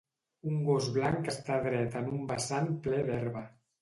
[0.51, 3.45] Un gos blanc està dret en un vessant ple d'herba.